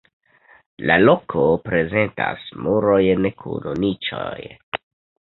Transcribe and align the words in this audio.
La 0.91 0.93
loko 1.01 1.43
prezentas 1.67 2.47
murojn 2.69 3.29
kun 3.43 3.69
niĉoj. 3.85 4.39